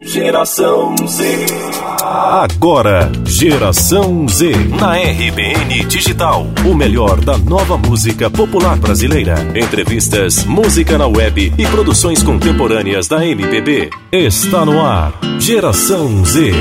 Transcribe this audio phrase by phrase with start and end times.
[0.00, 1.46] Geração Z.
[2.04, 4.52] Agora, Geração Z.
[4.78, 6.46] Na RBN Digital.
[6.64, 9.34] O melhor da nova música popular brasileira.
[9.58, 13.90] Entrevistas, música na web e produções contemporâneas da MPB.
[14.12, 15.18] Está no ar.
[15.40, 16.52] Geração Z.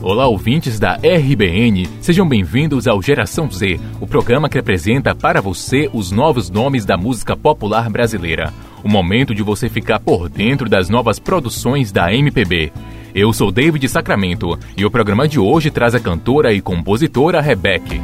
[0.00, 5.90] Olá, ouvintes da RBN, sejam bem-vindos ao Geração Z, o programa que apresenta para você
[5.92, 8.54] os novos nomes da música popular brasileira.
[8.82, 12.72] O momento de você ficar por dentro das novas produções da MPB.
[13.14, 17.96] Eu sou David Sacramento e o programa de hoje traz a cantora e compositora Rebeca.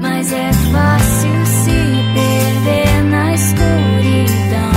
[0.00, 1.70] Mas é fácil se
[2.14, 4.72] perder na escuridão.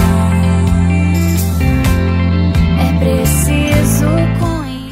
[2.80, 4.06] É preciso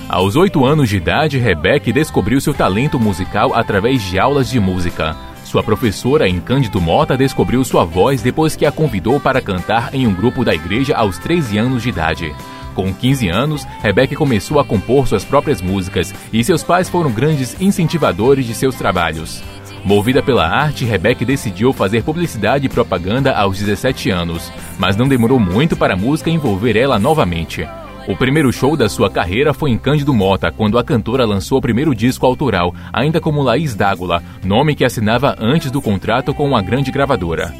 [0.07, 5.32] Aos oito anos de idade, Rebeca descobriu seu talento musical através de aulas de música.
[5.53, 10.07] Sua professora em Cândido Mota descobriu sua voz depois que a convidou para cantar em
[10.07, 12.35] um grupo da igreja aos 13 anos de idade.
[12.73, 17.55] Com 15 anos, Rebeca começou a compor suas próprias músicas e seus pais foram grandes
[17.61, 19.43] incentivadores de seus trabalhos.
[19.85, 25.39] Movida pela arte, Rebeca decidiu fazer publicidade e propaganda aos 17 anos, mas não demorou
[25.39, 27.63] muito para a música envolver ela novamente.
[28.05, 31.61] O primeiro show da sua carreira foi em Cândido Mota, quando a cantora lançou o
[31.61, 36.61] primeiro disco autoral, ainda como Laís Dágula, nome que assinava antes do contrato com uma
[36.61, 37.53] grande gravadora.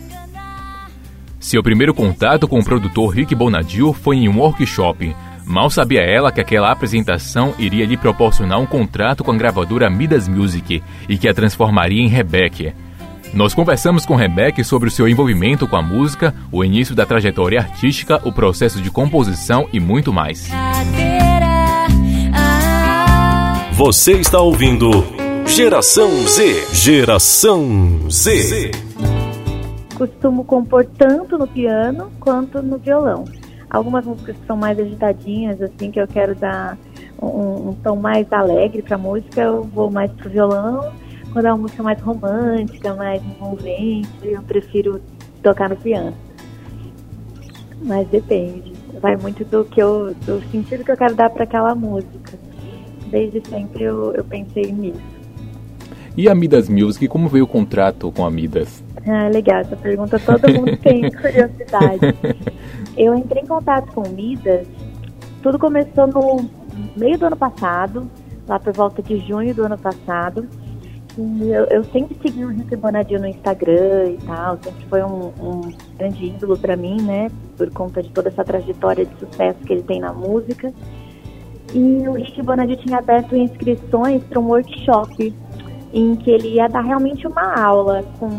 [1.40, 5.16] Seu primeiro contato com o produtor Rick Bonadio foi em um workshop.
[5.46, 10.28] Mal sabia ela que aquela apresentação iria lhe proporcionar um contrato com a gravadora Midas
[10.28, 12.74] Music e que a transformaria em Rebecca.
[13.34, 17.60] Nós conversamos com Rebeca sobre o seu envolvimento com a música, o início da trajetória
[17.60, 20.52] artística, o processo de composição e muito mais.
[23.72, 24.92] Você está ouvindo
[25.48, 26.76] Geração Z.
[26.76, 28.70] Geração Z.
[29.96, 33.26] Costumo compor tanto no piano quanto no violão.
[33.68, 36.78] Algumas músicas que são mais agitadinhas, assim, que eu quero dar
[37.20, 40.94] um, um tom mais alegre para a música, eu vou mais pro violão
[41.34, 45.02] quando é uma música mais romântica, mais envolvente, eu prefiro
[45.42, 46.16] tocar no piano.
[47.82, 48.72] Mas depende.
[49.02, 52.38] Vai muito do que eu, do sentido que eu quero dar para aquela música.
[53.08, 55.02] Desde sempre eu, eu pensei nisso.
[56.16, 58.84] E a Midas Music, como veio o contrato com a Midas?
[59.06, 62.16] Ah, legal, essa pergunta todo mundo tem curiosidade.
[62.96, 64.68] Eu entrei em contato com Midas,
[65.42, 66.48] tudo começou no
[66.96, 68.08] meio do ano passado,
[68.48, 70.48] lá por volta de junho do ano passado
[71.18, 75.74] eu, eu, sempre segui o Rick Bonadio no Instagram e tal, sempre foi um, um
[75.98, 77.30] grande ídolo para mim, né?
[77.56, 80.74] Por conta de toda essa trajetória de sucesso que ele tem na música.
[81.74, 85.34] E o Rick Bonadio tinha aberto inscrições para um workshop
[85.94, 88.30] em que ele ia dar realmente uma aula com,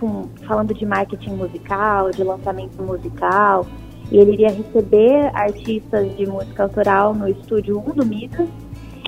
[0.00, 3.66] com, falando de marketing musical, de lançamento musical.
[4.10, 8.06] E ele iria receber artistas de música autoral no estúdio 1 do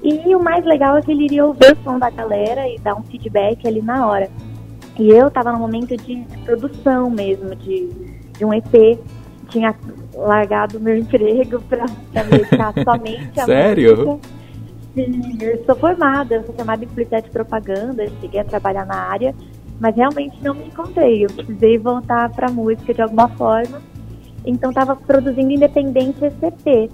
[0.03, 2.95] e o mais legal é que ele iria ouvir o som da galera e dar
[2.95, 4.29] um feedback ali na hora.
[4.99, 7.89] E eu estava no momento de produção mesmo, de,
[8.37, 8.99] de um EP.
[9.49, 9.75] Tinha
[10.15, 11.87] largado meu emprego para
[12.25, 13.97] dedicar somente a Sério?
[13.97, 14.29] música.
[14.95, 18.85] Sim, eu sou formada, eu sou formada em publicidade e propaganda, eu cheguei a trabalhar
[18.85, 19.33] na área,
[19.79, 21.25] mas realmente não me encontrei.
[21.25, 23.81] Eu precisei voltar para música de alguma forma.
[24.45, 26.91] Então estava produzindo independente esse EP.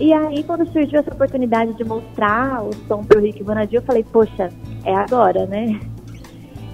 [0.00, 4.02] E aí, quando surgiu essa oportunidade de mostrar o som pro Rick Bonadio, eu falei,
[4.02, 4.48] poxa,
[4.82, 5.78] é agora, né?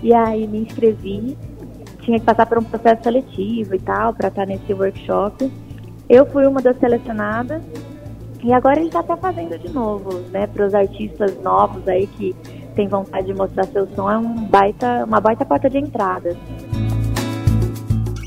[0.00, 1.36] E aí me inscrevi,
[2.02, 5.52] tinha que passar por um processo seletivo e tal, para estar nesse workshop.
[6.08, 7.60] Eu fui uma das selecionadas
[8.44, 10.46] e agora ele está até fazendo de novo, né?
[10.46, 12.32] Para os artistas novos aí que
[12.76, 16.36] têm vontade de mostrar seu som, é um baita, uma baita porta de entrada.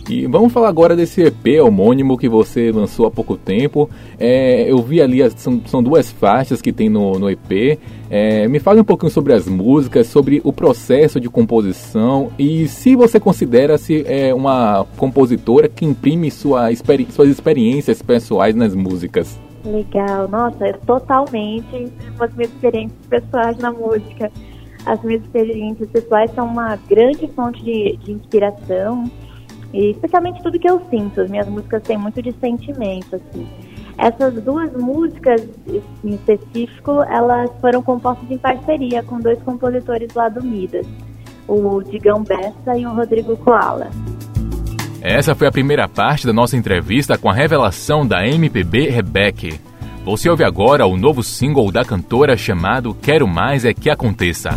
[0.09, 3.87] E vamos falar agora desse EP homônimo que você lançou há pouco tempo.
[4.17, 7.79] É, eu vi ali, são, são, duas faixas que tem no, no EP.
[8.09, 12.95] É, me fale um pouquinho sobre as músicas, sobre o processo de composição e se
[12.95, 19.39] você considera-se é, uma compositora que imprime sua experi suas experiências pessoais nas músicas.
[19.63, 21.87] Legal, nossa, totalmente
[22.19, 24.31] as minhas experiências pessoais na música.
[24.87, 29.03] As minhas experiências pessoais são uma grande fonte de, de inspiração
[29.73, 31.21] e especialmente tudo que eu sinto.
[31.21, 33.47] As minhas músicas têm muito de sentimento, assim.
[33.97, 35.45] Essas duas músicas,
[36.03, 40.87] em específico, elas foram compostas em parceria com dois compositores lá do Midas,
[41.47, 43.89] o Digão Bessa e o Rodrigo Koala.
[45.01, 49.49] Essa foi a primeira parte da nossa entrevista com a revelação da MPB Rebecca.
[50.05, 54.49] Você ouve agora o novo single da cantora chamado Quero Mais É Que Aconteça.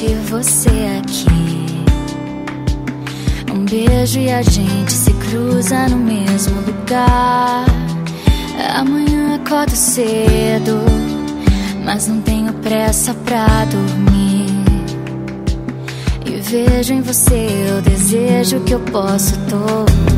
[0.00, 1.26] Sentir você aqui.
[3.52, 7.66] Um beijo e a gente se cruza no mesmo lugar.
[8.74, 10.80] Amanhã acordo cedo,
[11.84, 14.50] mas não tenho pressa pra dormir.
[16.24, 17.48] E vejo em você
[17.78, 20.09] o desejo que eu posso tocar.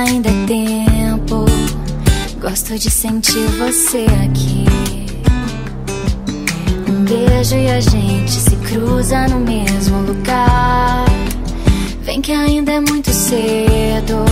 [0.00, 1.44] Ainda é tempo.
[2.40, 4.64] Gosto de sentir você aqui.
[6.88, 11.04] Um beijo e a gente se cruza no mesmo lugar.
[12.02, 14.24] Vem que ainda é muito cedo.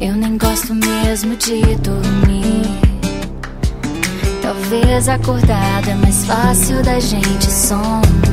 [0.00, 2.66] Eu nem gosto mesmo de dormir.
[4.42, 8.25] Talvez acordado é mais fácil da gente sonhar.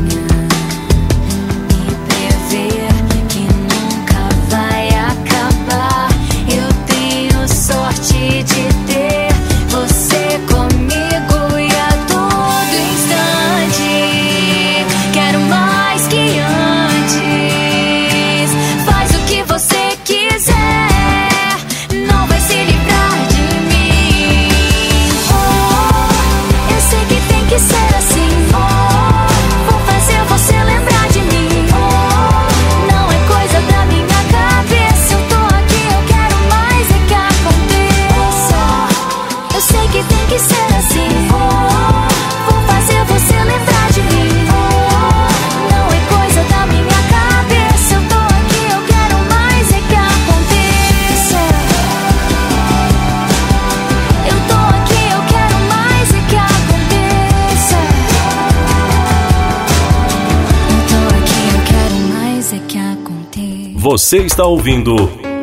[63.84, 64.96] Você está ouvindo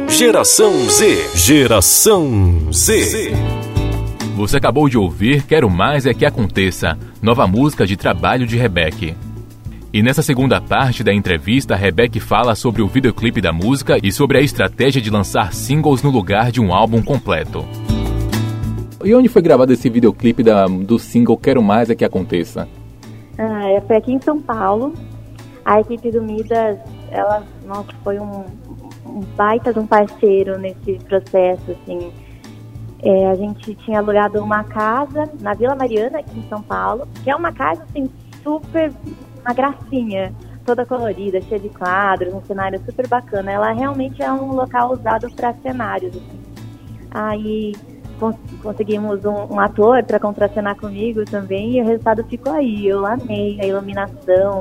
[0.09, 1.37] Geração Z.
[1.37, 3.33] Geração Z.
[4.35, 9.15] Você acabou de ouvir Quero Mais é que Aconteça, nova música de trabalho de Rebeck.
[9.93, 14.39] E nessa segunda parte da entrevista, Rebeck fala sobre o videoclipe da música e sobre
[14.39, 17.63] a estratégia de lançar singles no lugar de um álbum completo.
[19.05, 22.67] E onde foi gravado esse videoclipe da, do single Quero Mais é que Aconteça?
[23.37, 24.95] Ah, é, foi aqui em São Paulo.
[25.63, 26.79] A equipe do Midas,
[27.11, 28.45] ela, nossa, foi um,
[29.07, 32.13] um baita de um parceiro nesse processo, assim.
[33.03, 37.31] É, a gente tinha alugado uma casa na Vila Mariana, aqui em São Paulo, que
[37.31, 38.11] é uma casa, assim,
[38.43, 38.93] super,
[39.43, 40.35] uma gracinha,
[40.67, 43.51] toda colorida, cheia de quadros, um cenário super bacana.
[43.51, 46.41] Ela realmente é um local usado para cenários, assim.
[47.11, 47.75] Aí
[48.21, 52.87] cons- conseguimos um, um ator para contracenar comigo também e o resultado ficou aí.
[52.87, 54.61] Eu amei a iluminação,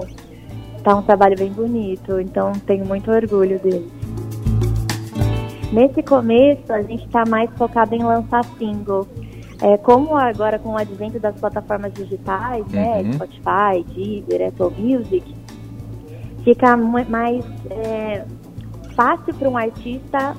[0.83, 3.91] tá um trabalho bem bonito, então tenho muito orgulho dele.
[5.71, 9.07] Nesse começo, a gente está mais focado em lançar single.
[9.61, 13.13] É, como agora com o advento das plataformas digitais, né, Uhum.
[13.13, 15.35] Spotify, Deezer, Apple Music,
[16.43, 18.25] fica mais é,
[18.95, 20.35] fácil para um artista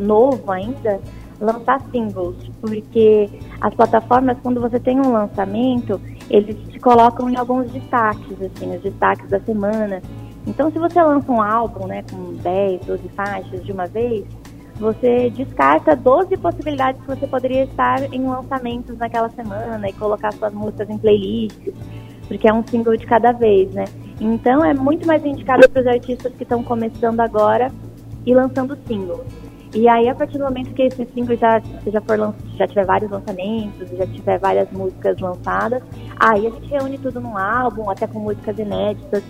[0.00, 1.00] novo ainda
[1.40, 3.28] lançar singles, porque
[3.60, 6.00] as plataformas, quando você tem um lançamento,
[6.30, 10.02] eles te colocam em alguns destaques, assim, os destaques da semana.
[10.46, 14.24] Então, se você lança um álbum, né, com 10, 12 faixas de uma vez,
[14.76, 20.52] você descarta 12 possibilidades que você poderia estar em lançamentos naquela semana e colocar suas
[20.52, 21.72] músicas em playlists,
[22.26, 23.84] porque é um single de cada vez, né?
[24.20, 27.70] Então é muito mais indicado para os artistas que estão começando agora
[28.26, 29.43] e lançando singles.
[29.74, 33.10] E aí, a partir do momento que esse single já, já, for, já tiver vários
[33.10, 35.82] lançamentos, já tiver várias músicas lançadas,
[36.18, 39.22] aí a gente reúne tudo num álbum, até com músicas inéditas,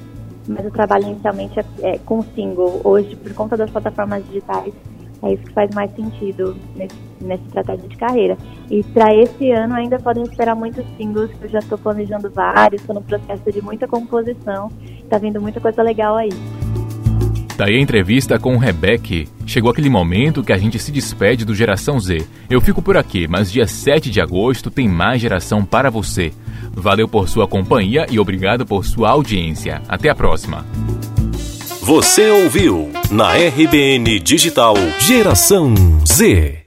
[0.46, 2.82] mas o trabalho inicialmente é, é com single.
[2.84, 4.74] Hoje, por conta das plataformas digitais,
[5.22, 8.36] É isso que faz mais sentido nesse, nessa estratégia de carreira.
[8.70, 12.82] E para esse ano ainda podem esperar muitos singles, que eu já estou planejando vários,
[12.82, 14.70] estou no processo de muita composição,
[15.02, 16.28] está vindo muita coisa legal aí.
[17.56, 19.28] Daí a entrevista com o Rebeck.
[19.46, 22.26] Chegou aquele momento que a gente se despede do Geração Z.
[22.50, 26.32] Eu fico por aqui, mas dia 7 de agosto tem mais geração para você.
[26.72, 29.80] Valeu por sua companhia e obrigado por sua audiência.
[29.88, 30.66] Até a próxima.
[31.82, 35.74] Você ouviu na RBN Digital Geração
[36.06, 36.63] Z.